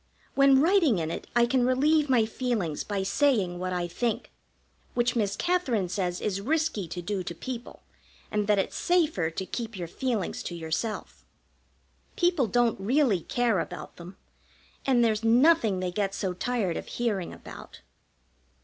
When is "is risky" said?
6.19-6.87